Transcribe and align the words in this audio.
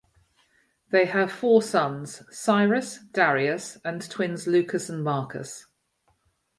They 0.89 1.05
have 1.05 1.31
four 1.31 1.61
sons: 1.61 2.23
Cyrus, 2.35 3.03
Darius, 3.13 3.77
and 3.85 4.01
twins 4.09 4.47
Lucas 4.47 4.89
and 4.89 5.03
Marcus. 5.03 5.67